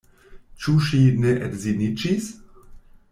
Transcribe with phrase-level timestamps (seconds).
[0.63, 2.33] Ĉu ŝi ne edziniĝis?